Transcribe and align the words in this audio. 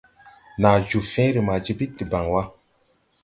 Nàa 0.61 0.77
joo 0.87 1.03
fẽẽre 1.11 1.41
ma 1.47 1.55
jibid 1.65 1.91
debaŋ 1.97 2.25
wà. 2.33 2.41